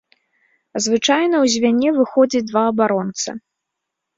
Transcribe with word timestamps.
Звычайна 0.85 1.35
ў 1.43 1.45
звяне 1.57 1.89
выходзяць 1.99 2.45
два 2.51 2.63
абаронцы. 2.71 3.29